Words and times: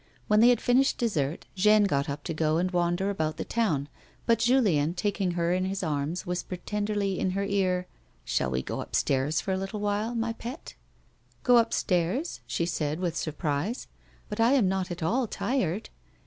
When 0.27 0.39
they 0.39 0.49
had 0.49 0.61
finished 0.61 0.97
dessert, 0.97 1.45
Jeanne 1.53 1.83
got 1.83 2.09
up 2.09 2.23
to 2.23 2.33
go 2.33 2.57
and 2.57 2.71
wander 2.71 3.11
about 3.11 3.37
the 3.37 3.45
town, 3.45 3.87
but 4.25 4.39
Julien, 4.39 4.95
taking 4.95 5.33
her 5.37 5.53
in 5.53 5.65
his 5.65 5.83
arms, 5.83 6.25
whispered 6.25 6.65
tenderly 6.65 7.19
in 7.19 7.29
her 7.37 7.43
ear:" 7.43 7.85
Shall 8.25 8.49
we 8.49 8.63
go 8.63 8.81
upstairs 8.81 9.41
for 9.41 9.51
a 9.53 9.57
little 9.59 9.79
while, 9.79 10.15
my 10.15 10.33
pet 10.33 10.73
1" 11.43 11.43
"Go 11.43 11.57
upstairs?" 11.59 12.39
she 12.47 12.65
said, 12.65 12.99
with 12.99 13.15
surprise; 13.15 13.85
"but 14.27 14.39
I'm 14.39 14.67
not 14.67 14.89
at 14.89 15.03
all 15.03 15.27
tired." 15.27 15.89